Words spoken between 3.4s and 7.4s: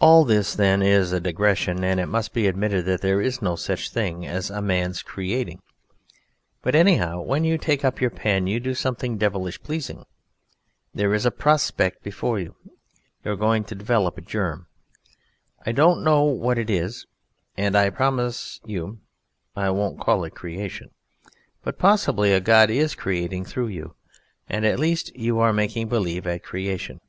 no such thing as a man's "creating". But anyhow,